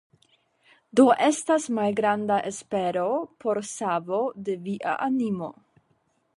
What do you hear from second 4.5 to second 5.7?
via animo.